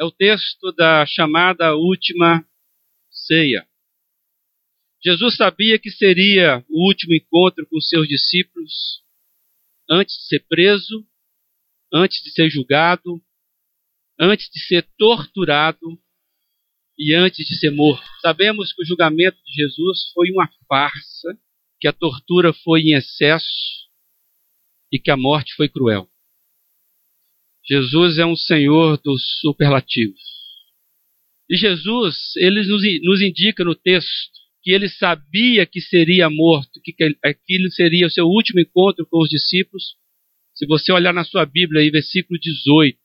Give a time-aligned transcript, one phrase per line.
[0.00, 2.42] é o texto da chamada última
[3.10, 3.68] ceia.
[5.04, 9.02] Jesus sabia que seria o último encontro com seus discípulos
[9.90, 11.06] antes de ser preso,
[11.92, 13.22] antes de ser julgado,
[14.18, 16.00] antes de ser torturado
[16.98, 18.06] e antes de ser morto.
[18.22, 21.38] Sabemos que o julgamento de Jesus foi uma farsa,
[21.78, 23.88] que a tortura foi em excesso
[24.90, 26.09] e que a morte foi cruel.
[27.70, 30.20] Jesus é um Senhor dos superlativos.
[31.48, 34.10] E Jesus, ele nos, nos indica no texto
[34.60, 36.92] que ele sabia que seria morto, que
[37.24, 39.94] aquilo seria o seu último encontro com os discípulos.
[40.52, 42.98] Se você olhar na sua Bíblia, aí, versículo 18,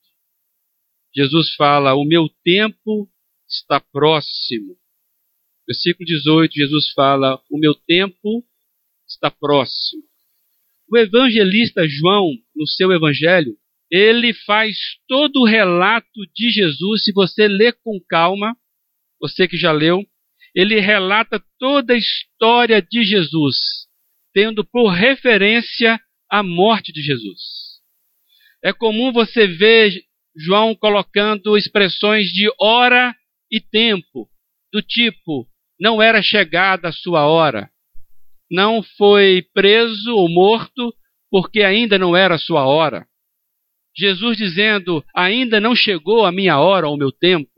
[1.16, 3.08] Jesus fala: O meu tempo
[3.48, 4.76] está próximo.
[5.68, 8.44] Versículo 18, Jesus fala: O meu tempo
[9.08, 10.02] está próximo.
[10.92, 13.56] O evangelista João, no seu evangelho,
[13.92, 17.04] ele faz todo o relato de Jesus.
[17.04, 18.56] Se você ler com calma,
[19.20, 20.04] você que já leu,
[20.54, 23.58] ele relata toda a história de Jesus,
[24.34, 27.42] tendo por referência a morte de Jesus.
[28.64, 29.94] É comum você ver
[30.36, 33.16] João colocando expressões de hora
[33.52, 34.28] e tempo,
[34.72, 35.48] do tipo:
[35.80, 37.70] não era chegada a sua hora,
[38.50, 40.94] não foi preso ou morto
[41.30, 43.06] porque ainda não era a sua hora.
[43.98, 47.50] Jesus dizendo: ainda não chegou a minha hora ou o meu tempo.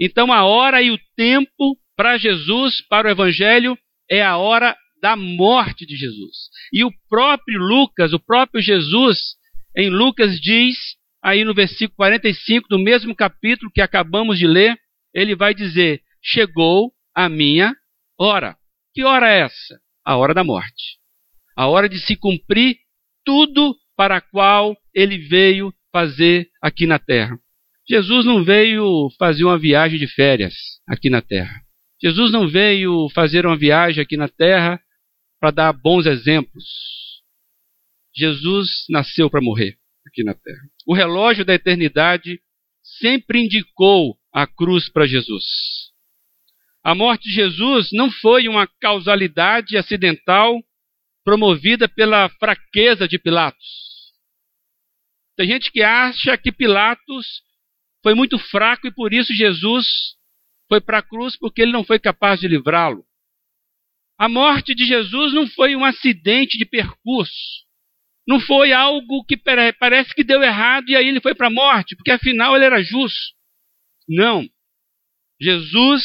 [0.00, 3.78] Então, a hora e o tempo para Jesus, para o Evangelho,
[4.10, 6.48] é a hora da morte de Jesus.
[6.72, 9.36] E o próprio Lucas, o próprio Jesus,
[9.76, 10.76] em Lucas diz,
[11.22, 14.76] aí no versículo 45 do mesmo capítulo que acabamos de ler,
[15.14, 17.74] ele vai dizer: Chegou a minha
[18.18, 18.56] hora.
[18.94, 19.80] Que hora é essa?
[20.04, 20.98] A hora da morte.
[21.56, 22.76] A hora de se cumprir
[23.24, 27.38] tudo para a qual ele veio fazer aqui na terra.
[27.88, 30.54] Jesus não veio fazer uma viagem de férias
[30.88, 31.62] aqui na terra.
[32.02, 34.82] Jesus não veio fazer uma viagem aqui na terra
[35.38, 36.64] para dar bons exemplos.
[38.12, 40.62] Jesus nasceu para morrer aqui na terra.
[40.84, 42.40] O relógio da eternidade
[42.82, 45.44] sempre indicou a cruz para Jesus.
[46.82, 50.60] A morte de Jesus não foi uma causalidade acidental
[51.24, 53.91] promovida pela fraqueza de Pilatos.
[55.36, 57.42] Tem gente que acha que Pilatos
[58.02, 59.86] foi muito fraco e por isso Jesus
[60.68, 63.04] foi para a cruz porque ele não foi capaz de livrá-lo.
[64.18, 67.62] A morte de Jesus não foi um acidente de percurso.
[68.26, 71.96] Não foi algo que parece que deu errado e aí ele foi para a morte,
[71.96, 73.34] porque afinal ele era justo.
[74.08, 74.48] Não.
[75.40, 76.04] Jesus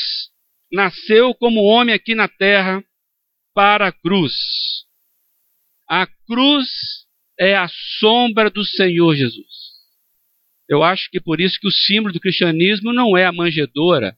[0.72, 2.84] nasceu como homem aqui na terra
[3.54, 4.34] para a cruz.
[5.88, 6.68] A cruz
[7.40, 7.68] é a
[8.00, 9.68] sombra do Senhor Jesus.
[10.70, 14.16] Eu acho que por isso que o símbolo do cristianismo não é a manjedoura,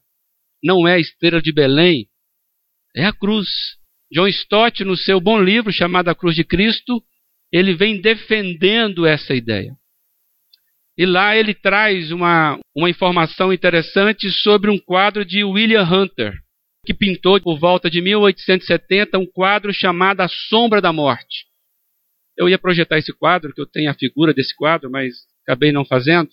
[0.62, 2.08] não é a estrela de Belém,
[2.94, 3.48] é a cruz.
[4.12, 7.00] John Stott, no seu bom livro chamado A Cruz de Cristo,
[7.52, 9.72] ele vem defendendo essa ideia.
[10.98, 16.34] E lá ele traz uma, uma informação interessante sobre um quadro de William Hunter,
[16.84, 21.49] que pintou por volta de 1870 um quadro chamado A Sombra da Morte.
[22.40, 25.84] Eu ia projetar esse quadro, que eu tenho a figura desse quadro, mas acabei não
[25.84, 26.30] fazendo.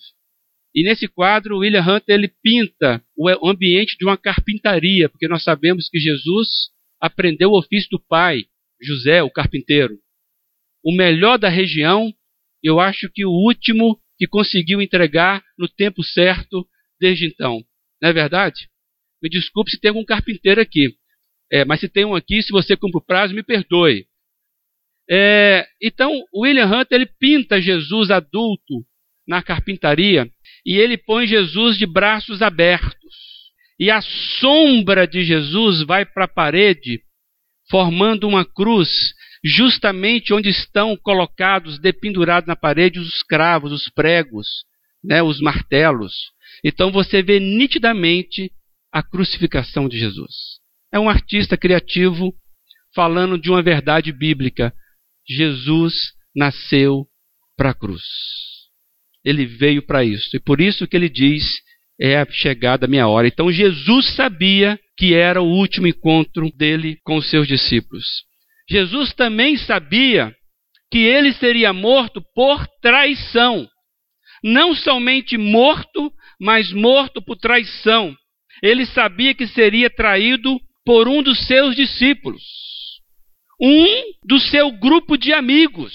[0.74, 5.90] E nesse quadro, William Hunter ele pinta o ambiente de uma carpintaria, porque nós sabemos
[5.90, 6.48] que Jesus
[6.98, 8.46] aprendeu o ofício do pai,
[8.82, 10.00] José, o carpinteiro.
[10.82, 12.14] O melhor da região,
[12.64, 16.66] eu acho que o último que conseguiu entregar no tempo certo
[16.98, 17.62] desde então.
[18.02, 18.70] Não é verdade?
[19.22, 20.96] Me desculpe se tem algum carpinteiro aqui.
[21.52, 24.08] É, mas se tem um aqui, se você cumpre o prazo, me perdoe.
[25.10, 28.86] É, então, William Hunter ele pinta Jesus adulto
[29.28, 30.30] na carpintaria
[30.66, 32.98] e ele põe Jesus de braços abertos.
[33.80, 37.02] E a sombra de Jesus vai para a parede,
[37.70, 38.90] formando uma cruz,
[39.44, 44.48] justamente onde estão colocados, dependurados na parede, os cravos, os pregos,
[45.04, 46.14] né, os martelos.
[46.64, 48.52] Então você vê nitidamente
[48.92, 50.60] a crucificação de Jesus.
[50.92, 52.34] É um artista criativo
[52.96, 54.74] falando de uma verdade bíblica
[55.28, 55.94] Jesus
[56.36, 57.06] nasceu
[57.58, 58.04] para a cruz.
[59.26, 60.36] Ele veio para isso.
[60.36, 61.44] E por isso que ele diz:
[62.00, 63.28] é a chegada a minha hora.
[63.28, 68.06] Então Jesus sabia que era o último encontro dele com os seus discípulos.
[68.70, 70.34] Jesus também sabia
[70.92, 73.68] que ele seria morto por traição.
[74.44, 78.16] Não somente morto, mas morto por traição.
[78.64, 82.67] Ele sabia que seria traído por um dos seus discípulos
[83.60, 83.86] um
[84.24, 85.94] do seu grupo de amigos.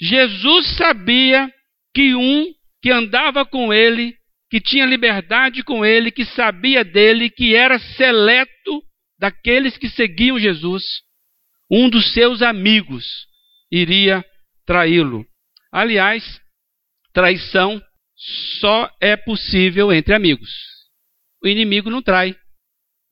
[0.00, 1.50] Jesus sabia
[1.94, 4.14] que um que andava com ele,
[4.50, 8.82] que tinha liberdade com ele, que sabia dele, que era seleto
[9.18, 10.82] daqueles que seguiam Jesus,
[11.70, 13.04] um dos seus amigos
[13.70, 14.24] iria
[14.64, 15.26] traí-lo.
[15.72, 16.40] Aliás,
[17.12, 17.82] traição
[18.60, 20.50] só é possível entre amigos.
[21.42, 22.36] O inimigo não trai,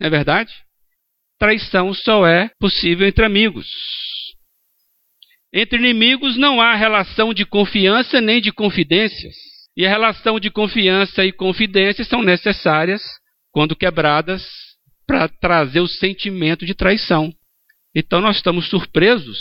[0.00, 0.52] não é verdade?
[1.44, 3.68] Traição só é possível entre amigos.
[5.52, 9.34] Entre inimigos não há relação de confiança nem de confidências.
[9.76, 13.02] E a relação de confiança e confidência são necessárias,
[13.52, 14.42] quando quebradas,
[15.06, 17.30] para trazer o sentimento de traição.
[17.94, 19.38] Então nós estamos surpresos,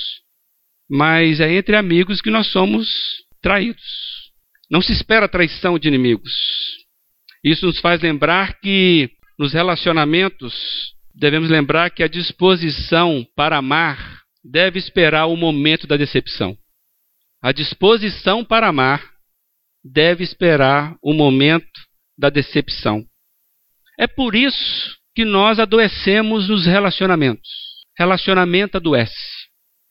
[0.89, 2.85] mas é entre amigos que nós somos
[3.41, 4.29] traídos.
[4.69, 6.33] Não se espera traição de inimigos.
[7.41, 9.09] Isso nos faz lembrar que
[9.39, 16.57] nos relacionamentos devemos lembrar que a disposição para amar deve esperar o momento da decepção.
[17.41, 19.03] A disposição para amar
[19.83, 21.67] deve esperar o momento
[22.17, 23.05] da decepção.
[23.99, 27.49] É por isso que nós adoecemos nos relacionamentos.
[27.97, 29.13] Relacionamento adoece.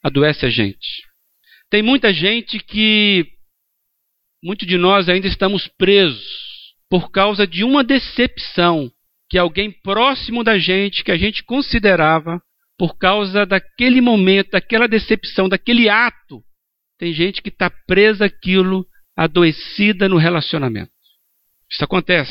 [0.03, 1.03] Adoece a gente.
[1.71, 3.27] Tem muita gente que,
[4.43, 6.25] muitos de nós ainda estamos presos
[6.91, 8.91] por causa de uma decepção
[9.33, 12.39] que alguém próximo da gente, que a gente considerava,
[12.77, 16.43] por causa daquele momento, daquela decepção, daquele ato.
[16.99, 18.85] Tem gente que está presa aquilo
[19.17, 20.93] adoecida no relacionamento.
[21.71, 22.31] Isso acontece.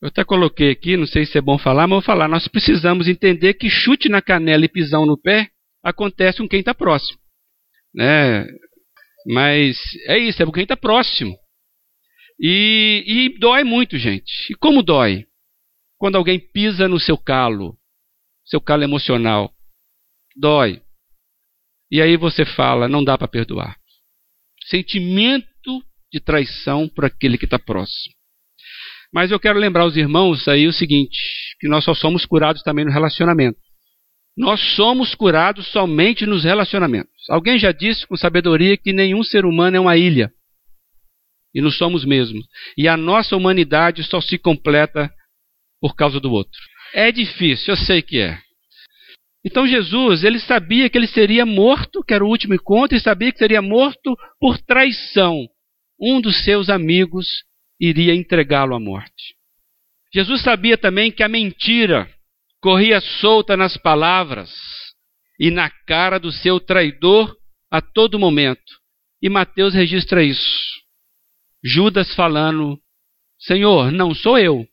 [0.00, 2.28] Eu até coloquei aqui, não sei se é bom falar, mas vou falar.
[2.28, 5.48] Nós precisamos entender que chute na canela e pisão no pé
[5.82, 7.18] acontece com quem está próximo.
[7.92, 8.46] Né?
[9.26, 9.76] Mas
[10.06, 11.36] é isso, é com quem está próximo.
[12.38, 14.52] E, e dói muito, gente.
[14.52, 15.26] E como dói?
[16.04, 17.78] Quando alguém pisa no seu calo,
[18.44, 19.50] seu calo emocional.
[20.36, 20.82] Dói.
[21.90, 23.78] E aí você fala, não dá para perdoar.
[24.66, 28.14] Sentimento de traição por aquele que está próximo.
[29.14, 31.16] Mas eu quero lembrar os irmãos aí o seguinte:
[31.58, 33.58] que nós só somos curados também no relacionamento.
[34.36, 37.30] Nós somos curados somente nos relacionamentos.
[37.30, 40.30] Alguém já disse com sabedoria que nenhum ser humano é uma ilha.
[41.54, 42.42] E não somos mesmo.
[42.76, 45.10] E a nossa humanidade só se completa
[45.84, 46.58] por causa do outro.
[46.94, 48.38] É difícil, eu sei que é.
[49.44, 53.30] Então Jesus, ele sabia que ele seria morto, que era o último encontro, e sabia
[53.30, 55.46] que seria morto por traição
[56.00, 57.26] um dos seus amigos
[57.78, 59.34] iria entregá-lo à morte.
[60.10, 62.10] Jesus sabia também que a mentira
[62.62, 64.50] corria solta nas palavras
[65.38, 67.36] e na cara do seu traidor
[67.70, 68.72] a todo momento.
[69.20, 70.64] E Mateus registra isso.
[71.62, 72.80] Judas falando:
[73.38, 74.66] Senhor, não sou eu.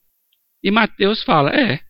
[0.62, 1.80] E Mateus fala: É.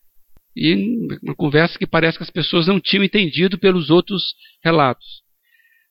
[0.54, 0.74] E
[1.22, 5.22] uma conversa que parece que as pessoas não tinham entendido pelos outros relatos.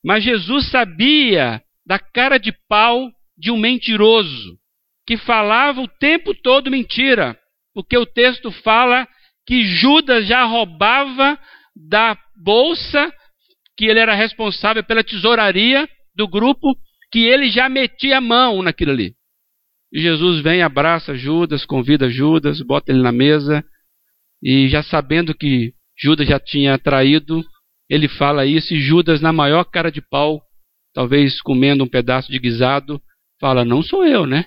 [0.04, 4.58] Mas Jesus sabia da cara de pau de um mentiroso
[5.06, 7.38] que falava o tempo todo mentira,
[7.74, 9.08] porque o texto fala
[9.48, 11.40] que Judas já roubava
[11.76, 13.12] da bolsa
[13.76, 16.76] que ele era responsável pela tesouraria do grupo,
[17.12, 19.16] que ele já metia a mão naquilo ali.
[19.92, 23.64] E Jesus vem, abraça Judas, convida Judas, bota ele na mesa,
[24.42, 27.44] e já sabendo que Judas já tinha traído,
[27.90, 30.42] ele fala isso, e Judas, na maior cara de pau,
[30.94, 33.02] talvez comendo um pedaço de guisado,
[33.40, 34.46] fala: Não sou eu, né?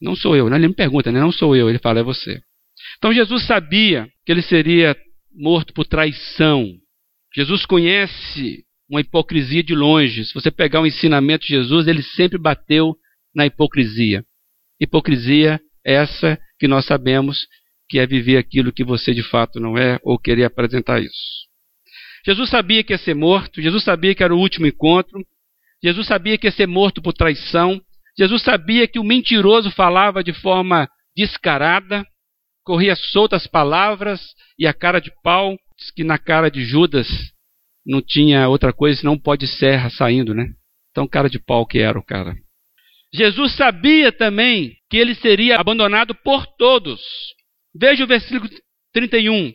[0.00, 0.52] Não sou eu.
[0.52, 1.20] Ele me pergunta, né?
[1.20, 1.68] Não sou eu.
[1.68, 2.40] Ele fala: É você.
[2.98, 4.96] Então Jesus sabia que ele seria
[5.34, 6.66] morto por traição.
[7.34, 10.24] Jesus conhece uma hipocrisia de longe.
[10.24, 12.94] Se você pegar o ensinamento de Jesus, ele sempre bateu
[13.34, 14.24] na hipocrisia.
[14.82, 17.46] Hipocrisia é essa que nós sabemos
[17.88, 21.46] que é viver aquilo que você de fato não é ou querer apresentar isso.
[22.26, 25.24] Jesus sabia que ia ser morto, Jesus sabia que era o último encontro,
[25.82, 27.80] Jesus sabia que ia ser morto por traição,
[28.18, 32.04] Jesus sabia que o mentiroso falava de forma descarada,
[32.64, 34.20] corria soltas palavras
[34.58, 37.08] e a cara de pau, diz que na cara de Judas
[37.86, 40.46] não tinha outra coisa senão pó de serra saindo, né?
[40.90, 42.34] Então, cara de pau que era o cara.
[43.14, 47.00] Jesus sabia também que ele seria abandonado por todos.
[47.74, 48.50] Veja o versículo
[48.92, 49.52] 31.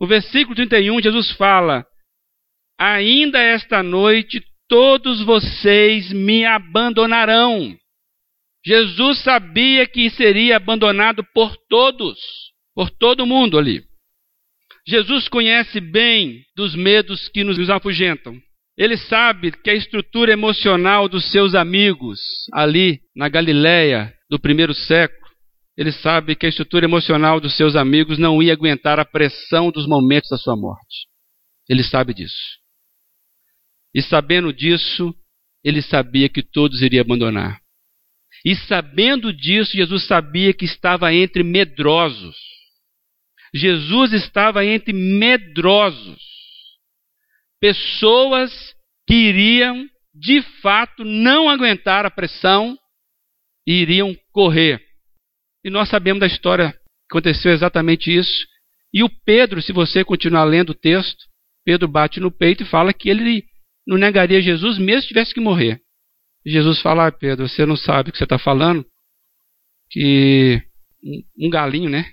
[0.00, 1.84] O versículo 31, Jesus fala:
[2.78, 7.76] Ainda esta noite todos vocês me abandonarão.
[8.64, 12.18] Jesus sabia que seria abandonado por todos,
[12.74, 13.82] por todo mundo ali.
[14.86, 18.38] Jesus conhece bem dos medos que nos afugentam.
[18.78, 22.20] Ele sabe que a estrutura emocional dos seus amigos
[22.52, 25.18] ali na Galiléia do primeiro século,
[25.76, 29.84] ele sabe que a estrutura emocional dos seus amigos não ia aguentar a pressão dos
[29.86, 31.08] momentos da sua morte.
[31.68, 32.58] Ele sabe disso.
[33.92, 35.12] E sabendo disso,
[35.64, 37.60] ele sabia que todos iriam abandonar.
[38.44, 42.36] E sabendo disso, Jesus sabia que estava entre medrosos.
[43.52, 46.27] Jesus estava entre medrosos.
[47.60, 48.52] Pessoas
[49.06, 52.76] que iriam, de fato, não aguentar a pressão
[53.66, 54.80] e iriam correr.
[55.64, 56.78] E nós sabemos da história que
[57.10, 58.46] aconteceu exatamente isso.
[58.92, 61.18] E o Pedro, se você continuar lendo o texto,
[61.64, 63.44] Pedro bate no peito e fala que ele
[63.86, 65.80] não negaria Jesus mesmo se tivesse que morrer.
[66.46, 68.86] Jesus fala, ah, Pedro, você não sabe o que você está falando?
[69.90, 70.62] Que
[71.38, 72.04] um galinho, né?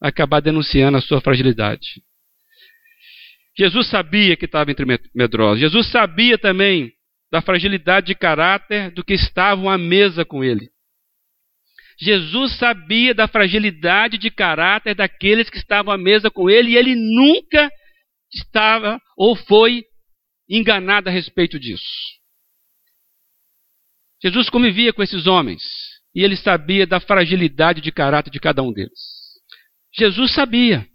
[0.00, 2.02] Vai acabar denunciando a sua fragilidade.
[3.58, 5.58] Jesus sabia que estava entre medrosos.
[5.58, 6.92] Jesus sabia também
[7.30, 10.70] da fragilidade de caráter do que estavam à mesa com ele.
[12.00, 16.94] Jesus sabia da fragilidade de caráter daqueles que estavam à mesa com ele e ele
[16.94, 17.68] nunca
[18.32, 19.82] estava ou foi
[20.48, 21.84] enganado a respeito disso.
[24.22, 25.62] Jesus convivia com esses homens
[26.14, 28.98] e ele sabia da fragilidade de caráter de cada um deles.
[29.96, 30.86] Jesus sabia.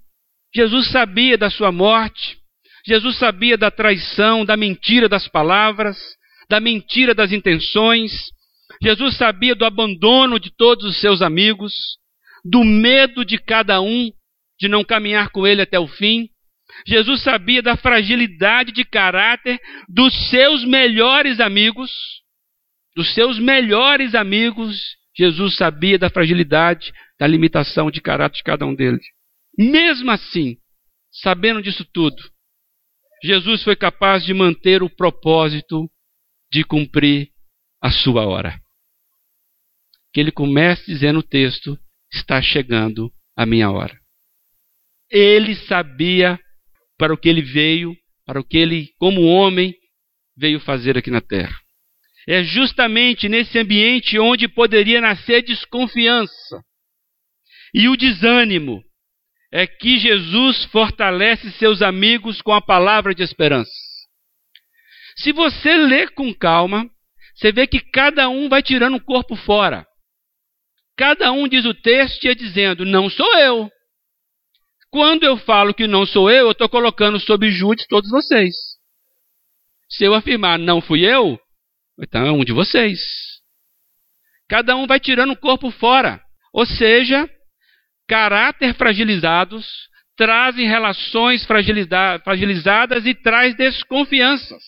[0.55, 2.42] Jesus sabia da sua morte.
[2.85, 5.97] Jesus sabia da traição, da mentira das palavras,
[6.49, 8.11] da mentira das intenções.
[8.81, 11.73] Jesus sabia do abandono de todos os seus amigos,
[12.43, 14.11] do medo de cada um
[14.59, 16.29] de não caminhar com ele até o fim.
[16.85, 21.91] Jesus sabia da fragilidade de caráter dos seus melhores amigos,
[22.95, 24.77] dos seus melhores amigos.
[25.15, 29.05] Jesus sabia da fragilidade, da limitação de caráter de cada um deles.
[29.57, 30.57] Mesmo assim,
[31.11, 32.32] sabendo disso tudo,
[33.23, 35.89] Jesus foi capaz de manter o propósito
[36.51, 37.29] de cumprir
[37.81, 38.59] a sua hora.
[40.13, 41.79] Que ele comece dizendo o texto:
[42.11, 43.97] está chegando a minha hora.
[45.09, 46.37] Ele sabia
[46.97, 49.73] para o que ele veio, para o que ele, como homem,
[50.35, 51.55] veio fazer aqui na terra.
[52.27, 56.61] É justamente nesse ambiente onde poderia nascer desconfiança
[57.73, 58.83] e o desânimo
[59.55, 63.72] é que Jesus fortalece seus amigos com a palavra de esperança.
[65.15, 66.89] Se você ler com calma,
[67.36, 69.86] você vê que cada um vai tirando o corpo fora.
[70.98, 73.69] Cada um diz o texto e dizendo: Não sou eu.
[74.89, 78.55] Quando eu falo que não sou eu, eu estou colocando sob júdice todos vocês.
[79.88, 81.39] Se eu afirmar não fui eu,
[82.00, 83.00] então é um de vocês.
[84.50, 86.19] Cada um vai tirando o corpo fora.
[86.51, 87.29] Ou seja,
[88.07, 89.65] caráter fragilizados
[90.15, 94.63] trazem relações fragilizadas e traz desconfianças.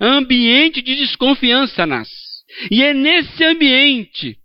[0.00, 2.12] Ambiente de desconfiança nasce.
[2.70, 4.36] E é nesse ambiente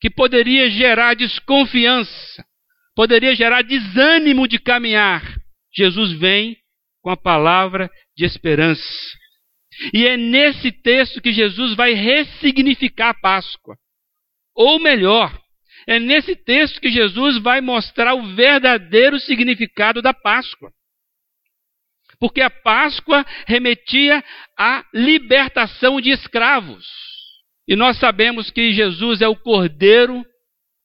[0.00, 2.44] que poderia gerar desconfiança,
[2.94, 5.22] poderia gerar desânimo de caminhar,
[5.74, 6.56] Jesus vem
[7.02, 8.82] com a palavra de esperança.
[9.94, 13.76] E é nesse texto que Jesus vai ressignificar a Páscoa.
[14.54, 15.32] Ou melhor,
[15.88, 20.70] é nesse texto que Jesus vai mostrar o verdadeiro significado da Páscoa.
[22.20, 24.22] Porque a Páscoa remetia
[24.54, 26.86] à libertação de escravos.
[27.66, 30.22] E nós sabemos que Jesus é o Cordeiro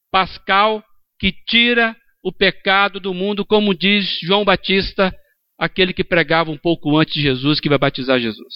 [0.10, 0.82] Pascal
[1.20, 1.94] que tira
[2.24, 5.14] o pecado do mundo, como diz João Batista,
[5.60, 8.54] aquele que pregava um pouco antes de Jesus, que vai batizar Jesus.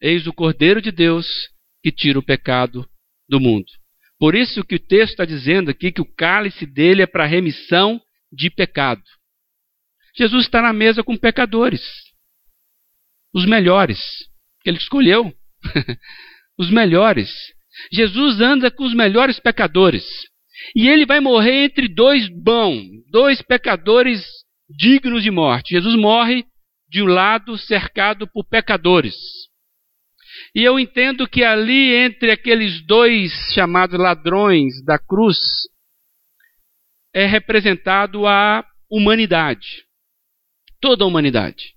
[0.00, 1.26] Eis o Cordeiro de Deus
[1.82, 2.88] que tira o pecado
[3.28, 3.66] do mundo.
[4.18, 8.00] Por isso que o texto está dizendo aqui que o cálice dele é para remissão
[8.32, 9.02] de pecado.
[10.16, 11.82] Jesus está na mesa com pecadores,
[13.34, 14.00] os melhores,
[14.62, 15.32] que ele escolheu,
[16.58, 17.30] os melhores.
[17.92, 20.04] Jesus anda com os melhores pecadores.
[20.74, 24.24] E ele vai morrer entre dois bons, dois pecadores
[24.68, 25.74] dignos de morte.
[25.74, 26.44] Jesus morre
[26.88, 29.16] de um lado cercado por pecadores.
[30.54, 35.38] E eu entendo que ali entre aqueles dois chamados ladrões da cruz
[37.12, 39.84] é representado a humanidade.
[40.80, 41.74] Toda a humanidade.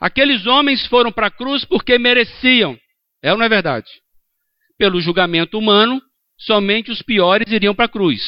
[0.00, 2.78] Aqueles homens foram para a cruz porque mereciam.
[3.22, 3.88] É ou não é verdade?
[4.78, 6.00] Pelo julgamento humano,
[6.38, 8.22] somente os piores iriam para a cruz.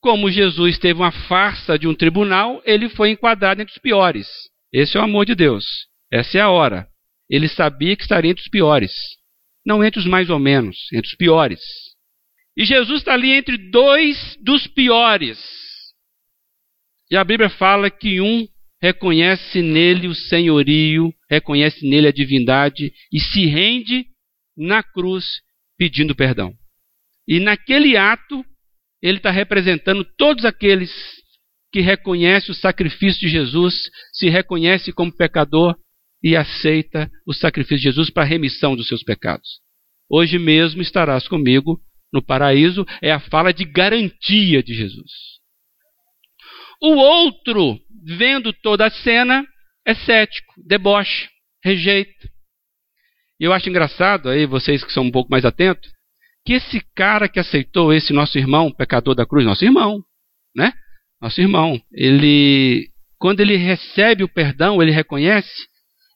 [0.00, 4.28] Como Jesus teve uma farsa de um tribunal, ele foi enquadrado entre os piores.
[4.72, 5.64] Esse é o amor de Deus.
[6.12, 6.88] Essa é a hora.
[7.28, 8.92] Ele sabia que estaria entre os piores.
[9.64, 11.60] Não entre os mais ou menos, entre os piores.
[12.56, 15.38] E Jesus está ali entre dois dos piores.
[17.10, 18.46] E a Bíblia fala que um
[18.80, 24.06] reconhece nele o senhorio, reconhece nele a divindade e se rende
[24.56, 25.24] na cruz
[25.78, 26.52] pedindo perdão.
[27.26, 28.44] E naquele ato,
[29.02, 30.92] ele está representando todos aqueles
[31.72, 33.74] que reconhecem o sacrifício de Jesus,
[34.12, 35.74] se reconhece como pecador
[36.24, 39.60] e aceita o sacrifício de Jesus para a remissão dos seus pecados.
[40.08, 41.78] hoje mesmo estarás comigo
[42.12, 42.86] no paraíso.
[43.02, 45.10] É a fala de garantia de Jesus.
[46.80, 49.44] O outro, vendo toda a cena,
[49.86, 51.28] é cético, deboche,
[51.62, 52.28] rejeita.
[53.40, 55.90] E eu acho engraçado, aí vocês que são um pouco mais atentos,
[56.46, 60.02] que esse cara que aceitou esse nosso irmão, pecador da cruz, nosso irmão,
[60.54, 60.72] né?
[61.20, 62.88] Nosso irmão, ele,
[63.18, 65.66] quando ele recebe o perdão, ele reconhece,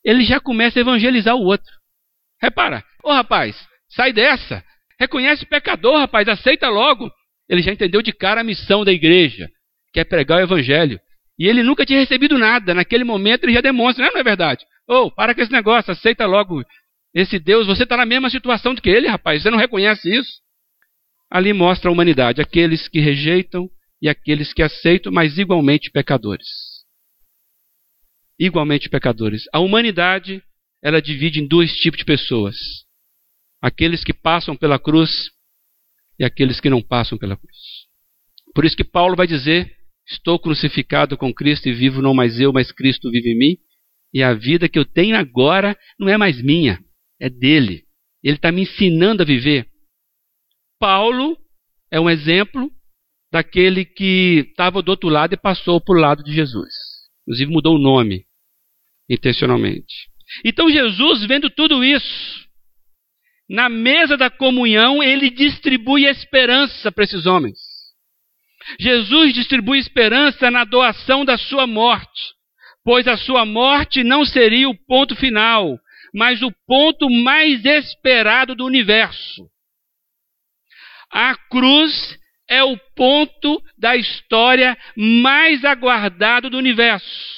[0.05, 1.73] ele já começa a evangelizar o outro.
[2.41, 3.57] Repara, ô rapaz,
[3.89, 4.65] sai dessa,
[4.99, 7.11] reconhece o pecador, rapaz, aceita logo.
[7.49, 9.49] Ele já entendeu de cara a missão da igreja,
[9.93, 11.01] que é pregar o evangelho.
[11.39, 12.75] E ele nunca tinha recebido nada.
[12.75, 14.65] Naquele momento ele já demonstra, não é, não é verdade?
[14.89, 16.63] Ô, oh, para com esse negócio, aceita logo
[17.15, 17.67] esse Deus.
[17.67, 19.43] Você está na mesma situação do que ele, rapaz.
[19.43, 20.31] Você não reconhece isso?
[21.31, 23.69] Ali mostra a humanidade, aqueles que rejeitam
[24.01, 26.47] e aqueles que aceitam, mas igualmente pecadores.
[28.39, 29.45] Igualmente pecadores.
[29.53, 30.43] A humanidade,
[30.83, 32.57] ela divide em dois tipos de pessoas:
[33.61, 35.31] aqueles que passam pela cruz
[36.19, 37.57] e aqueles que não passam pela cruz.
[38.55, 39.79] Por isso que Paulo vai dizer
[40.09, 43.57] Estou crucificado com Cristo e vivo não mais eu, mas Cristo vive em mim.
[44.13, 46.83] E a vida que eu tenho agora não é mais minha,
[47.21, 47.85] é dele.
[48.25, 49.69] Ele está me ensinando a viver.
[50.81, 51.37] Paulo
[51.91, 52.71] é um exemplo
[53.31, 56.73] daquele que estava do outro lado e passou para o lado de Jesus.
[57.23, 58.25] Inclusive mudou o nome
[59.09, 60.09] intencionalmente.
[60.45, 62.47] Então Jesus, vendo tudo isso,
[63.49, 67.59] na mesa da comunhão, ele distribui esperança para esses homens.
[68.79, 72.35] Jesus distribui esperança na doação da sua morte,
[72.85, 75.79] pois a sua morte não seria o ponto final,
[76.13, 79.49] mas o ponto mais esperado do universo.
[81.11, 87.38] A cruz é o ponto da história mais aguardado do universo.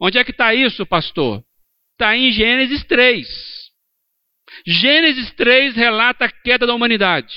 [0.00, 1.42] Onde é que está isso, pastor?
[1.92, 3.28] Está em Gênesis 3.
[4.66, 7.34] Gênesis 3 relata a queda da humanidade.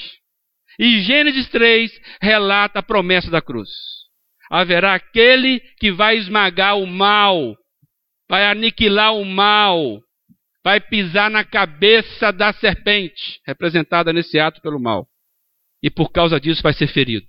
[0.79, 3.69] E Gênesis 3 relata a promessa da cruz.
[4.49, 7.55] Haverá aquele que vai esmagar o mal,
[8.29, 9.99] vai aniquilar o mal,
[10.63, 15.07] vai pisar na cabeça da serpente, representada nesse ato pelo mal.
[15.81, 17.27] E por causa disso vai ser ferido.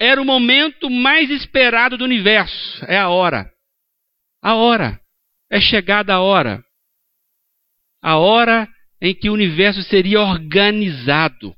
[0.00, 2.84] Era o momento mais esperado do universo.
[2.86, 3.52] É a hora.
[4.42, 4.98] A hora.
[5.50, 6.64] É chegada a hora.
[8.02, 8.66] A hora
[9.00, 11.54] em que o universo seria organizado,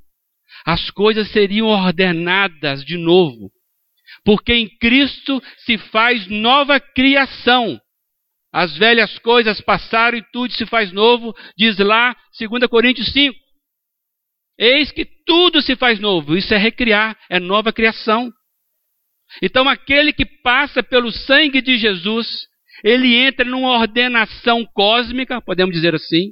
[0.64, 3.50] as coisas seriam ordenadas de novo,
[4.24, 7.81] porque em Cristo se faz nova criação.
[8.52, 13.37] As velhas coisas passaram e tudo se faz novo, diz lá 2 Coríntios 5.
[14.64, 18.31] Eis que tudo se faz novo, isso é recriar, é nova criação.
[19.42, 22.46] Então, aquele que passa pelo sangue de Jesus,
[22.85, 26.31] ele entra numa ordenação cósmica, podemos dizer assim,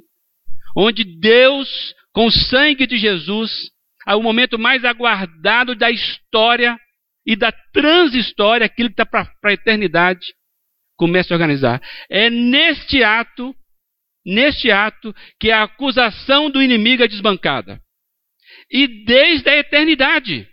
[0.77, 3.51] onde Deus, com o sangue de Jesus,
[4.07, 6.79] é o momento mais aguardado da história
[7.25, 10.25] e da transhistória, aquilo que está para a eternidade,
[10.95, 11.81] começa a organizar.
[12.09, 13.53] É neste ato,
[14.25, 17.80] neste ato, que a acusação do inimigo é desbancada.
[18.71, 20.47] E desde a eternidade.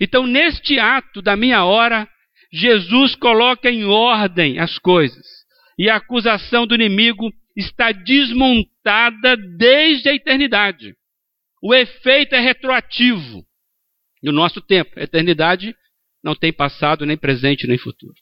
[0.00, 2.08] Então, neste ato da minha hora,
[2.52, 5.26] Jesus coloca em ordem as coisas.
[5.78, 10.94] E a acusação do inimigo está desmontada desde a eternidade.
[11.62, 13.44] O efeito é retroativo.
[14.22, 15.74] No nosso tempo, a eternidade
[16.22, 18.14] não tem passado, nem presente, nem futuro.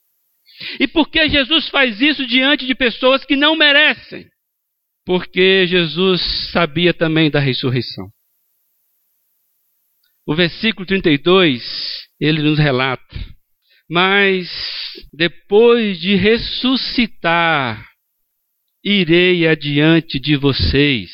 [0.79, 4.29] E por que Jesus faz isso diante de pessoas que não merecem?
[5.05, 6.21] Porque Jesus
[6.53, 8.11] sabia também da ressurreição.
[10.27, 11.63] O versículo 32,
[12.21, 13.17] ele nos relata:
[13.91, 14.49] Mas
[15.13, 17.85] depois de ressuscitar,
[18.85, 21.11] irei adiante de vocês.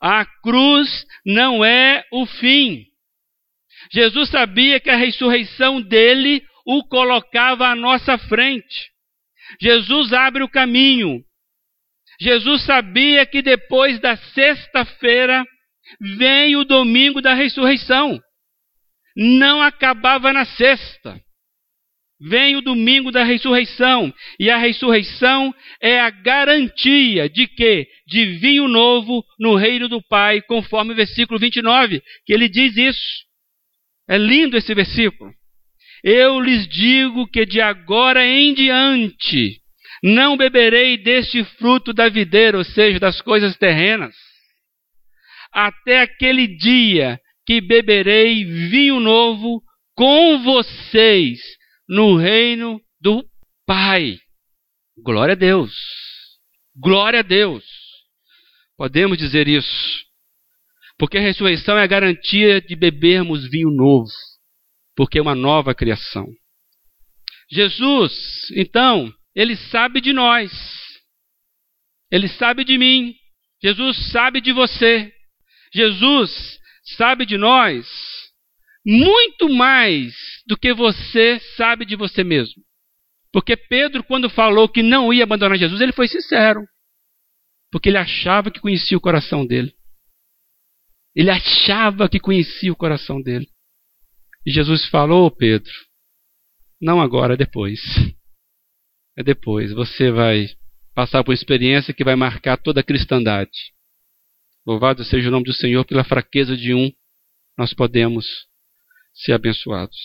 [0.00, 2.84] A cruz não é o fim.
[3.92, 8.90] Jesus sabia que a ressurreição dele o colocava à nossa frente.
[9.60, 11.22] Jesus abre o caminho.
[12.20, 15.44] Jesus sabia que depois da sexta-feira
[16.00, 18.20] vem o domingo da ressurreição.
[19.16, 21.20] Não acabava na sexta.
[22.20, 27.86] Vem o domingo da ressurreição, e a ressurreição é a garantia de que?
[28.06, 33.24] De vinho novo no reino do Pai, conforme o versículo 29, que ele diz isso.
[34.08, 35.32] É lindo esse versículo.
[36.02, 39.60] Eu lhes digo que de agora em diante
[40.02, 44.14] não beberei deste fruto da videira, ou seja, das coisas terrenas,
[45.54, 49.62] até aquele dia que beberei vinho novo
[49.94, 51.40] com vocês
[51.88, 53.24] no reino do
[53.64, 54.18] Pai.
[55.02, 55.72] Glória a Deus.
[56.76, 57.64] Glória a Deus.
[58.76, 60.04] Podemos dizer isso.
[60.98, 64.10] Porque a ressurreição é a garantia de bebermos vinho novo,
[64.96, 66.26] porque é uma nova criação.
[67.50, 68.12] Jesus,
[68.56, 70.52] então, ele sabe de nós.
[72.10, 73.14] Ele sabe de mim.
[73.62, 75.13] Jesus sabe de você.
[75.74, 76.60] Jesus
[76.96, 77.86] sabe de nós
[78.86, 80.14] muito mais
[80.46, 82.62] do que você sabe de você mesmo.
[83.32, 86.64] Porque Pedro, quando falou que não ia abandonar Jesus, ele foi sincero.
[87.72, 89.74] Porque ele achava que conhecia o coração dele.
[91.16, 93.48] Ele achava que conhecia o coração dele.
[94.46, 95.72] E Jesus falou, Pedro,
[96.80, 97.80] não agora, é depois.
[99.16, 99.72] É depois.
[99.72, 100.46] Você vai
[100.94, 103.73] passar por uma experiência que vai marcar toda a cristandade.
[104.66, 106.90] Louvado seja o nome do Senhor, pela fraqueza de um,
[107.56, 108.26] nós podemos
[109.12, 109.96] ser abençoados.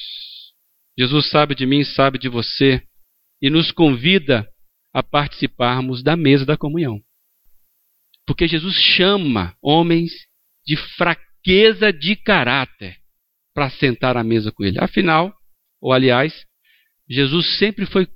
[0.97, 2.83] Jesus sabe de mim, sabe de você,
[3.41, 4.47] e nos convida
[4.93, 6.99] a participarmos da mesa da comunhão.
[8.25, 10.11] Porque Jesus chama homens
[10.65, 12.97] de fraqueza de caráter
[13.53, 14.77] para sentar à mesa com ele.
[14.79, 15.33] Afinal,
[15.81, 16.45] ou aliás,
[17.09, 18.07] Jesus sempre foi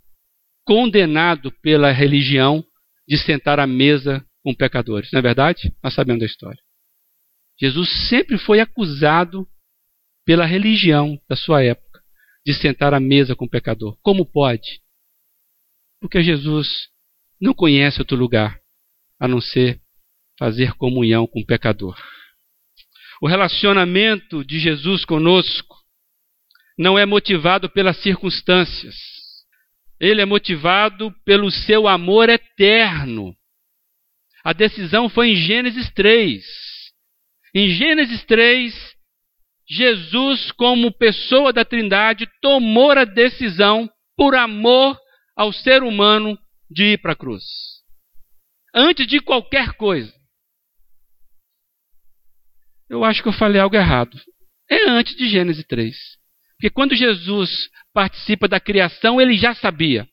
[0.65, 2.63] condenado pela religião
[3.07, 5.09] de sentar à mesa com pecadores.
[5.11, 5.73] Não é verdade?
[5.81, 6.61] Nós sabemos da história.
[7.59, 9.47] Jesus sempre foi acusado
[10.25, 12.01] pela religião da sua época
[12.45, 13.97] de sentar à mesa com o pecador.
[14.01, 14.81] Como pode?
[16.01, 16.89] Porque Jesus
[17.39, 18.59] não conhece outro lugar
[19.19, 19.81] a não ser
[20.37, 21.97] fazer comunhão com o pecador.
[23.21, 25.77] O relacionamento de Jesus conosco
[26.77, 28.95] não é motivado pelas circunstâncias.
[29.99, 33.33] Ele é motivado pelo seu amor eterno.
[34.43, 36.43] A decisão foi em Gênesis 3.
[37.55, 38.93] Em Gênesis 3,
[39.69, 44.99] Jesus, como pessoa da Trindade, tomou a decisão, por amor
[45.35, 46.37] ao ser humano,
[46.69, 47.43] de ir para a cruz.
[48.75, 50.13] Antes de qualquer coisa.
[52.89, 54.19] Eu acho que eu falei algo errado.
[54.69, 55.95] É antes de Gênesis 3.
[56.57, 60.07] Porque quando Jesus participa da criação, ele já sabia.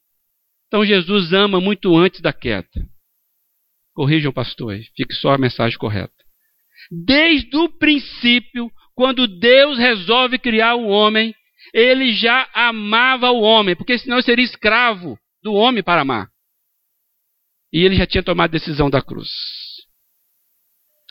[0.69, 2.69] Então Jesus ama muito antes da queda.
[4.01, 4.85] Corrijam, pastor, aí.
[4.97, 6.15] fique só a mensagem correta.
[6.91, 11.35] Desde o princípio, quando Deus resolve criar o homem,
[11.75, 16.31] ele já amava o homem, porque senão seria escravo do homem para amar.
[17.71, 19.29] E ele já tinha tomado a decisão da cruz.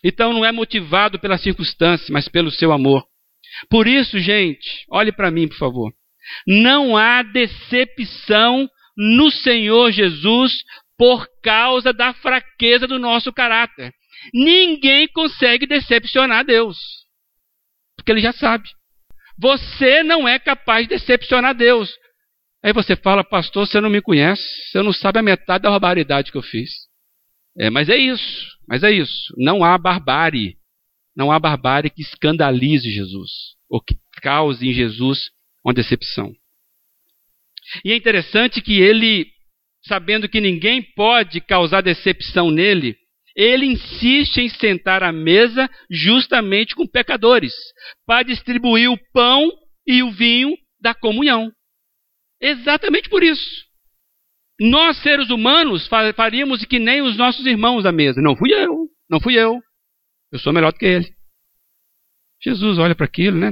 [0.04, 3.06] Então não é motivado pela circunstância, mas pelo seu amor.
[3.70, 5.94] Por isso, gente, olhe para mim, por favor.
[6.48, 10.64] Não há decepção no Senhor Jesus
[11.00, 13.94] por causa da fraqueza do nosso caráter.
[14.34, 16.78] Ninguém consegue decepcionar Deus.
[17.96, 18.68] Porque ele já sabe.
[19.38, 21.90] Você não é capaz de decepcionar Deus.
[22.62, 26.34] Aí você fala, pastor, você não me conhece, você não sabe a metade da barbaridade
[26.34, 26.70] que eu fiz.
[27.58, 28.46] É, mas é isso.
[28.68, 29.34] Mas é isso.
[29.38, 30.58] Não há barbárie.
[31.16, 33.32] Não há barbárie que escandalize Jesus
[33.70, 35.30] ou que cause em Jesus
[35.64, 36.34] uma decepção.
[37.86, 39.28] E é interessante que ele,
[39.84, 42.96] sabendo que ninguém pode causar decepção nele,
[43.36, 47.54] ele insiste em sentar à mesa justamente com pecadores,
[48.06, 49.50] para distribuir o pão
[49.88, 51.52] e o vinho da comunhão.
[52.42, 53.66] Exatamente por isso.
[54.60, 58.22] Nós, seres humanos, faríamos que nem os nossos irmãos à mesa.
[58.22, 59.62] Não fui eu, não fui eu.
[60.32, 61.14] Eu sou melhor do que ele.
[62.42, 63.52] Jesus olha para aquilo, né?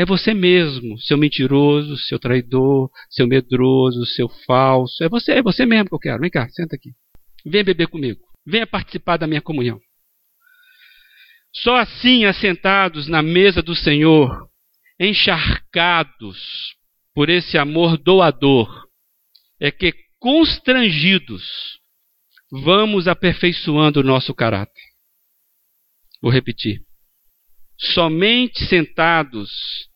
[0.00, 5.04] É você mesmo, seu mentiroso, seu traidor, seu medroso, seu falso.
[5.04, 6.20] É você, é você mesmo que eu quero.
[6.22, 6.92] Vem cá, senta aqui.
[7.44, 8.18] Venha beber comigo.
[8.46, 9.78] Venha participar da minha comunhão.
[11.54, 14.48] Só assim, assentados na mesa do Senhor,
[14.98, 16.38] encharcados
[17.14, 18.88] por esse amor doador,
[19.60, 21.44] é que, constrangidos,
[22.50, 24.82] vamos aperfeiçoando o nosso caráter.
[26.22, 26.80] Vou repetir.
[27.76, 29.89] Somente sentados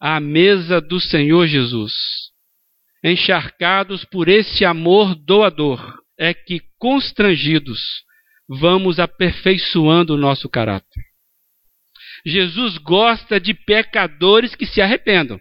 [0.00, 1.92] à mesa do Senhor Jesus,
[3.02, 7.80] encharcados por esse amor doador, é que, constrangidos,
[8.48, 11.02] vamos aperfeiçoando o nosso caráter.
[12.24, 15.40] Jesus gosta de pecadores que se arrependam.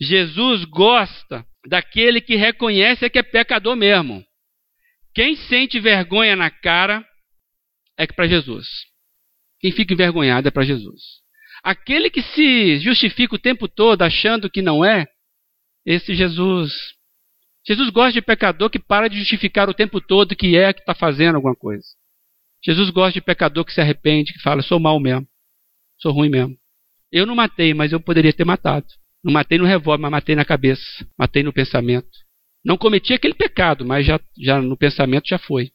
[0.00, 4.24] Jesus gosta daquele que reconhece que é pecador mesmo.
[5.14, 7.04] Quem sente vergonha na cara
[7.96, 8.68] é para Jesus.
[9.60, 11.02] Quem fica envergonhado é para Jesus.
[11.62, 15.06] Aquele que se justifica o tempo todo achando que não é,
[15.84, 16.72] esse Jesus.
[17.66, 20.94] Jesus gosta de pecador que para de justificar o tempo todo que é que está
[20.94, 21.84] fazendo alguma coisa.
[22.64, 25.26] Jesus gosta de pecador que se arrepende, que fala: sou mal mesmo,
[25.98, 26.56] sou ruim mesmo.
[27.10, 28.86] Eu não matei, mas eu poderia ter matado.
[29.24, 30.82] Não matei no revólver, mas matei na cabeça,
[31.18, 32.08] matei no pensamento.
[32.64, 35.70] Não cometi aquele pecado, mas já, já no pensamento já foi.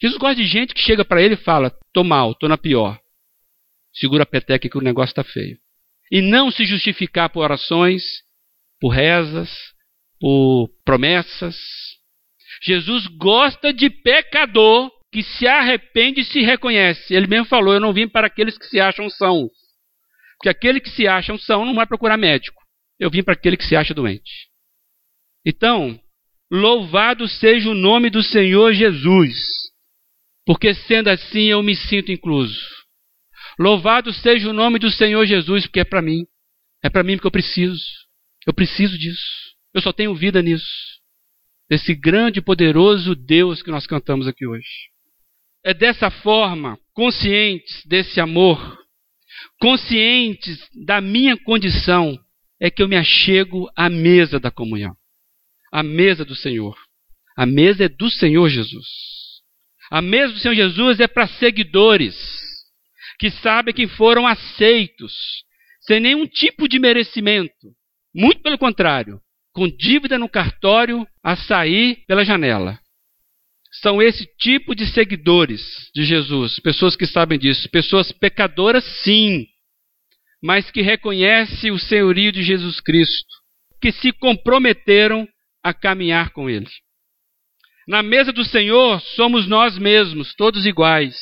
[0.00, 2.98] Jesus gosta de gente que chega para ele e fala: tô mal, tô na pior.
[3.92, 5.58] Segura a peteca que o negócio está feio.
[6.10, 8.02] E não se justificar por orações,
[8.80, 9.50] por rezas,
[10.18, 11.56] por promessas.
[12.62, 17.14] Jesus gosta de pecador que se arrepende e se reconhece.
[17.14, 19.48] Ele mesmo falou: Eu não vim para aqueles que se acham são.
[20.36, 22.60] Porque aquele que se acham são não vai procurar médico.
[22.98, 24.48] Eu vim para aquele que se acha doente.
[25.44, 25.98] Então,
[26.50, 29.60] louvado seja o nome do Senhor Jesus
[30.50, 32.60] porque sendo assim eu me sinto incluso.
[33.60, 36.24] Louvado seja o nome do Senhor Jesus, porque é para mim.
[36.82, 37.84] É para mim porque eu preciso.
[38.46, 39.20] Eu preciso disso.
[39.74, 40.64] Eu só tenho vida nisso.
[41.68, 44.66] Desse grande e poderoso Deus que nós cantamos aqui hoje.
[45.62, 48.78] É dessa forma, conscientes desse amor,
[49.60, 52.18] conscientes da minha condição,
[52.58, 54.96] é que eu me achego à mesa da comunhão.
[55.70, 56.78] À mesa do Senhor.
[57.36, 58.86] A mesa é do Senhor Jesus.
[59.90, 62.49] A mesa do Senhor Jesus é para seguidores
[63.20, 65.12] que sabem que foram aceitos
[65.82, 67.68] sem nenhum tipo de merecimento.
[68.14, 69.20] Muito pelo contrário,
[69.52, 72.80] com dívida no cartório a sair pela janela.
[73.82, 75.60] São esse tipo de seguidores
[75.94, 79.46] de Jesus, pessoas que sabem disso, pessoas pecadoras sim,
[80.42, 83.28] mas que reconhecem o senhorio de Jesus Cristo,
[83.80, 85.28] que se comprometeram
[85.62, 86.68] a caminhar com ele.
[87.86, 91.16] Na mesa do Senhor somos nós mesmos, todos iguais,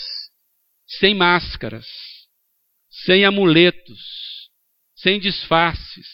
[0.88, 1.86] sem máscaras,
[2.88, 4.50] sem amuletos,
[4.96, 6.06] sem disfarces.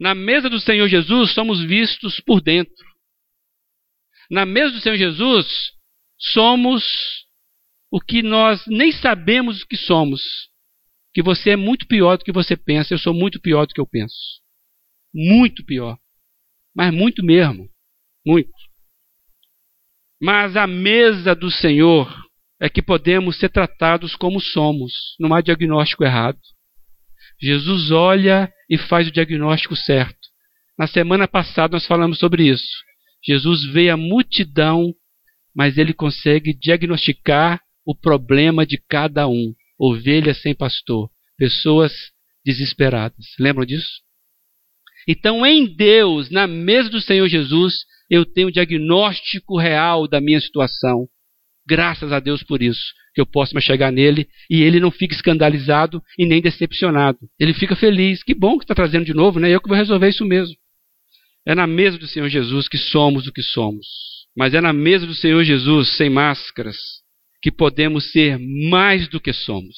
[0.00, 2.86] Na mesa do Senhor Jesus somos vistos por dentro.
[4.30, 5.72] Na mesa do Senhor Jesus
[6.16, 6.84] somos
[7.90, 10.22] o que nós nem sabemos o que somos.
[11.12, 13.80] Que você é muito pior do que você pensa, eu sou muito pior do que
[13.80, 14.40] eu penso.
[15.12, 15.98] Muito pior.
[16.74, 17.68] Mas muito mesmo.
[18.24, 18.52] Muito.
[20.20, 22.27] Mas a mesa do Senhor
[22.60, 26.38] é que podemos ser tratados como somos, não há diagnóstico errado.
[27.40, 30.18] Jesus olha e faz o diagnóstico certo.
[30.76, 32.68] Na semana passada nós falamos sobre isso.
[33.24, 34.92] Jesus vê a multidão,
[35.54, 39.54] mas ele consegue diagnosticar o problema de cada um.
[39.78, 41.92] Ovelhas sem pastor, pessoas
[42.44, 43.26] desesperadas.
[43.38, 44.02] Lembram disso?
[45.06, 47.74] Então, em Deus, na mesa do Senhor Jesus,
[48.10, 51.08] eu tenho um diagnóstico real da minha situação.
[51.68, 55.14] Graças a Deus por isso, que eu posso me chegar nele e ele não fica
[55.14, 57.18] escandalizado e nem decepcionado.
[57.38, 58.22] Ele fica feliz.
[58.22, 59.50] Que bom que está trazendo de novo, né?
[59.50, 60.56] Eu que vou resolver isso mesmo.
[61.46, 63.86] É na mesa do Senhor Jesus que somos o que somos.
[64.34, 66.78] Mas é na mesa do Senhor Jesus, sem máscaras,
[67.42, 68.38] que podemos ser
[68.70, 69.76] mais do que somos.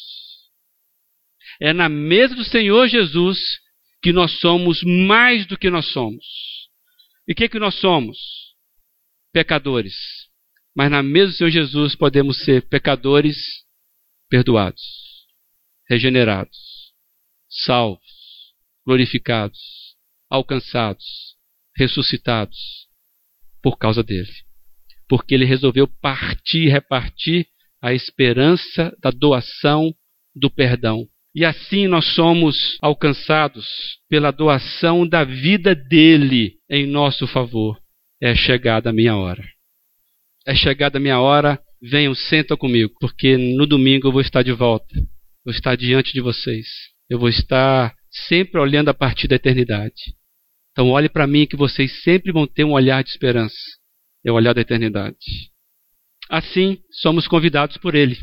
[1.60, 3.40] É na mesa do Senhor Jesus
[4.00, 6.24] que nós somos mais do que nós somos.
[7.26, 8.16] E o que, que nós somos?
[9.32, 10.29] Pecadores.
[10.76, 13.36] Mas na mesa do Senhor Jesus podemos ser pecadores
[14.28, 14.82] perdoados,
[15.88, 16.58] regenerados,
[17.48, 18.00] salvos,
[18.86, 19.58] glorificados,
[20.30, 21.04] alcançados,
[21.76, 22.58] ressuscitados
[23.62, 24.30] por causa dele.
[25.08, 27.46] Porque ele resolveu partir, repartir
[27.82, 29.92] a esperança da doação
[30.34, 33.66] do perdão e assim nós somos alcançados
[34.08, 37.78] pela doação da vida dele em nosso favor.
[38.20, 39.42] É chegada a minha hora.
[40.46, 44.52] É chegada a minha hora, venham, sentam comigo, porque no domingo eu vou estar de
[44.52, 44.94] volta.
[45.44, 46.66] Vou estar diante de vocês.
[47.08, 47.94] Eu vou estar
[48.28, 50.14] sempre olhando a partir da eternidade.
[50.72, 53.56] Então olhe para mim que vocês sempre vão ter um olhar de esperança.
[54.24, 55.16] É o olhar da eternidade.
[56.28, 58.16] Assim, somos convidados por ele,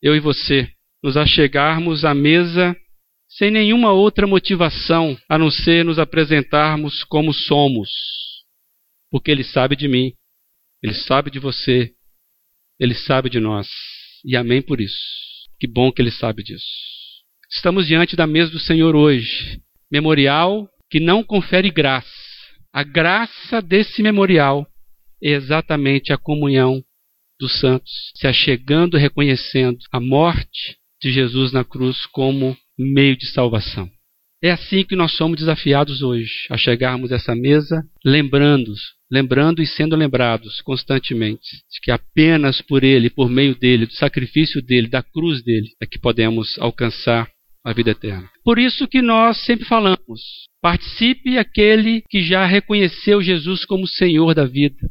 [0.00, 0.70] eu e você,
[1.02, 2.74] nos achegarmos à mesa
[3.28, 7.88] sem nenhuma outra motivação a não ser nos apresentarmos como somos.
[9.10, 10.12] Porque Ele sabe de mim,
[10.82, 11.92] Ele sabe de você,
[12.78, 13.68] Ele sabe de nós.
[14.24, 14.98] E amém por isso.
[15.58, 16.66] Que bom que Ele sabe disso.
[17.50, 22.08] Estamos diante da mesa do Senhor hoje, memorial que não confere graça.
[22.72, 24.66] A graça desse memorial
[25.22, 26.82] é exatamente a comunhão
[27.38, 33.90] dos santos, se achegando, reconhecendo a morte, de Jesus na cruz como meio de salvação.
[34.42, 38.72] É assim que nós somos desafiados hoje, a chegarmos a essa mesa, lembrando,
[39.10, 44.62] lembrando e sendo lembrados constantemente de que apenas por Ele, por meio dele, do sacrifício
[44.62, 47.28] dele, da cruz dele, é que podemos alcançar
[47.62, 48.30] a vida eterna.
[48.42, 54.46] Por isso que nós sempre falamos: participe aquele que já reconheceu Jesus como Senhor da
[54.46, 54.88] vida,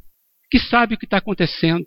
[0.52, 1.86] que sabe o que está acontecendo,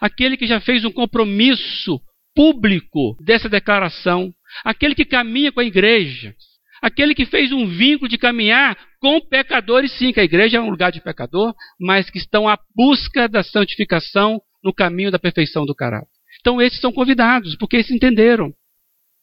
[0.00, 2.00] aquele que já fez um compromisso
[2.36, 4.32] público dessa declaração,
[4.64, 6.34] aquele que caminha com a igreja,
[6.80, 10.70] aquele que fez um vínculo de caminhar com pecadores, sim, que a igreja é um
[10.70, 15.74] lugar de pecador, mas que estão à busca da santificação no caminho da perfeição do
[15.74, 16.08] caráter.
[16.40, 18.52] Então, esses são convidados, porque eles entenderam.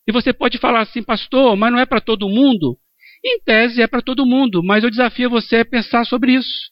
[0.08, 2.78] E você pode falar assim, pastor, mas não é para todo mundo?
[3.24, 6.72] Em tese é para todo mundo, mas eu desafio você a pensar sobre isso.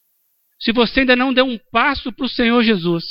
[0.59, 3.03] Se você ainda não deu um passo para o Senhor Jesus,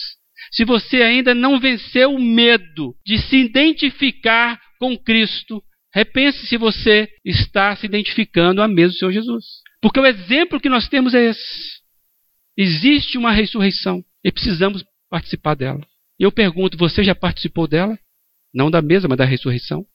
[0.50, 5.62] se você ainda não venceu o medo de se identificar com Cristo,
[5.94, 9.44] repense se você está se identificando a mesmo Senhor Jesus.
[9.80, 11.82] Porque o exemplo que nós temos é esse.
[12.56, 15.86] Existe uma ressurreição e precisamos participar dela.
[16.18, 17.98] Eu pergunto: você já participou dela?
[18.52, 19.86] Não da mesa, mas da ressurreição?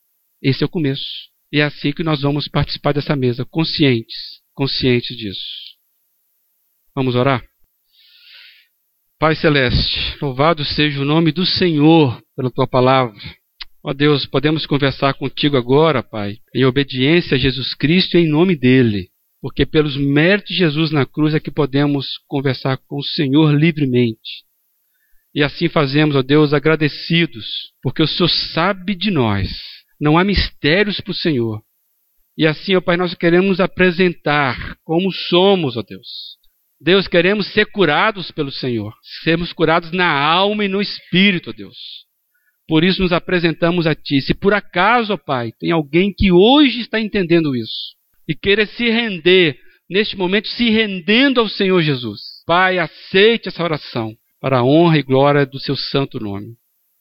[0.42, 1.04] Esse é o começo.
[1.52, 5.40] E é assim que nós vamos participar dessa mesa, conscientes, conscientes disso.
[6.96, 7.44] Vamos orar?
[9.18, 13.20] Pai Celeste, louvado seja o nome do Senhor pela tua palavra.
[13.84, 18.56] Ó Deus, podemos conversar contigo agora, Pai, em obediência a Jesus Cristo e em nome
[18.56, 19.08] dele,
[19.42, 24.44] porque pelos méritos de Jesus na cruz é que podemos conversar com o Senhor livremente.
[25.34, 27.46] E assim fazemos, ó Deus, agradecidos,
[27.82, 29.50] porque o Senhor sabe de nós.
[30.00, 31.62] Não há mistérios para o Senhor.
[32.38, 36.40] E assim, ó Pai, nós queremos apresentar como somos, ó Deus
[36.82, 41.76] Deus, queremos ser curados pelo Senhor, sermos curados na alma e no espírito, Deus.
[42.70, 44.22] Por isso nos apresentamos a Ti.
[44.22, 48.88] Se por acaso, ó Pai, tem alguém que hoje está entendendo isso e queira se
[48.92, 49.58] render,
[49.90, 55.04] neste momento, se rendendo ao Senhor Jesus, Pai, aceite essa oração para a honra e
[55.04, 56.54] glória do Seu santo nome.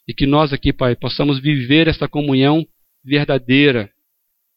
[0.09, 2.67] E que nós aqui, Pai, possamos viver essa comunhão
[3.05, 3.91] verdadeira,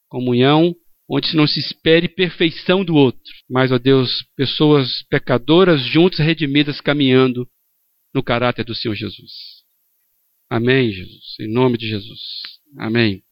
[0.07, 0.73] comunhão
[1.09, 7.45] onde não se espere perfeição do outro, mas, ó Deus, pessoas pecadoras juntas, redimidas, caminhando
[8.13, 9.60] no caráter do Senhor Jesus.
[10.51, 11.35] Amém, Jesus.
[11.39, 12.19] Em nome de Jesus.
[12.77, 13.19] Amém.